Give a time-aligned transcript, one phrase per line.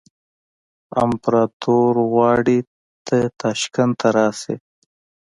[1.03, 2.59] امپراطور غواړي
[3.07, 4.55] ته تاشکند ته راشې.